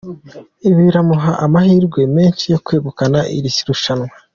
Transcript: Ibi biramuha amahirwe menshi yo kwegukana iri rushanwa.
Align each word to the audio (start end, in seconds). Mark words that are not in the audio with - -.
Ibi 0.67 0.79
biramuha 0.85 1.31
amahirwe 1.45 2.01
menshi 2.15 2.45
yo 2.53 2.59
kwegukana 2.65 3.19
iri 3.37 3.49
rushanwa. 3.67 4.09